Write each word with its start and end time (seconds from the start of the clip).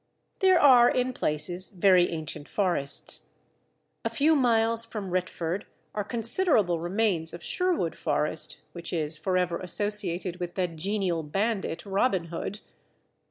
There 0.39 0.59
are 0.59 0.89
in 0.89 1.13
places 1.13 1.69
very 1.69 2.09
ancient 2.09 2.49
forests. 2.49 3.33
A 4.03 4.09
few 4.09 4.35
miles 4.35 4.83
from 4.83 5.11
Retford 5.11 5.67
are 5.93 6.03
considerable 6.03 6.79
remains 6.79 7.35
of 7.35 7.43
Sherwood 7.43 7.95
Forest, 7.95 8.57
which 8.71 8.91
is 8.93 9.15
for 9.19 9.37
ever 9.37 9.59
associated 9.59 10.37
with 10.39 10.55
that 10.55 10.75
genial 10.75 11.21
bandit 11.21 11.85
Robin 11.85 12.23
Hood. 12.33 12.61